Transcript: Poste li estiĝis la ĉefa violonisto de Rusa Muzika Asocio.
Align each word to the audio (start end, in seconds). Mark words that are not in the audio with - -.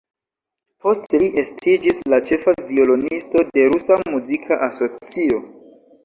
Poste 0.83 1.17
li 1.23 1.25
estiĝis 1.41 1.99
la 2.13 2.19
ĉefa 2.29 2.53
violonisto 2.69 3.43
de 3.57 3.65
Rusa 3.73 3.99
Muzika 4.15 4.59
Asocio. 4.69 5.39